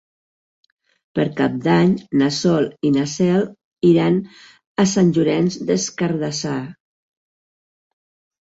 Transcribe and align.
Per 1.17 1.25
Cap 1.41 1.59
d'Any 1.67 1.91
na 2.21 2.29
Sol 2.37 2.65
i 2.89 2.91
na 2.95 3.05
Cel 3.11 3.45
iran 3.91 4.17
a 4.85 4.87
Sant 4.95 5.13
Llorenç 5.19 5.59
des 5.69 5.87
Cardassar. 6.01 6.59